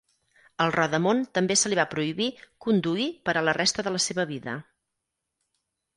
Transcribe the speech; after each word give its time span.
Al 0.63 0.71
rodamon 0.75 1.19
també 1.39 1.57
se 1.63 1.71
li 1.73 1.77
va 1.81 1.85
prohibir 1.91 2.29
conduir 2.67 3.07
per 3.29 3.35
a 3.43 3.47
la 3.49 3.55
resta 3.61 3.89
de 3.89 3.97
la 3.97 4.03
seva 4.11 4.27
vida. 4.35 4.57